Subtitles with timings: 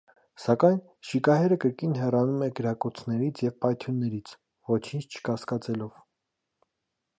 [0.43, 0.77] Սակայն
[1.09, 4.35] շիկահերը կրկին հեռանում է կրակոցներից և պայթյուններից՝
[4.75, 5.97] ոչինչ չկասկածելով։